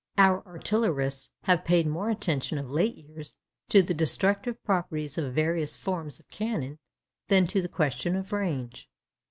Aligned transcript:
_Our 0.17 0.43
artillerists 0.47 1.29
have 1.43 1.63
paid 1.63 1.85
more 1.85 2.09
attention 2.09 2.57
of 2.57 2.71
late 2.71 2.95
years 2.95 3.35
to 3.69 3.83
the 3.83 3.93
destructive 3.93 4.57
properties 4.63 5.19
of 5.19 5.35
various 5.35 5.75
forms 5.75 6.19
of 6.19 6.27
cannon 6.31 6.79
than 7.27 7.45
to 7.45 7.61
the 7.61 7.69
question 7.69 8.15
of 8.15 8.33
range. 8.33 8.89